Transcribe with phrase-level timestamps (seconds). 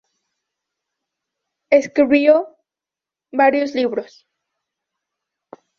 [1.69, 2.47] Escribió
[3.31, 4.25] varios libros.